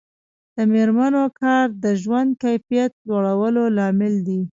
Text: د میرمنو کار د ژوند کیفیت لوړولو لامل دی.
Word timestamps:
د 0.55 0.57
میرمنو 0.73 1.23
کار 1.41 1.65
د 1.83 1.85
ژوند 2.01 2.29
کیفیت 2.43 2.91
لوړولو 3.09 3.63
لامل 3.77 4.15
دی. 4.27 4.41